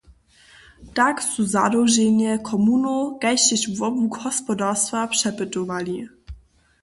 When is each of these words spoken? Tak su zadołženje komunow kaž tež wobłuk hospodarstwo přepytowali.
Tak 0.95 1.19
su 1.31 1.43
zadołženje 1.53 2.31
komunow 2.49 3.01
kaž 3.21 3.39
tež 3.47 3.63
wobłuk 3.79 4.13
hospodarstwo 4.23 4.99
přepytowali. 5.13 5.97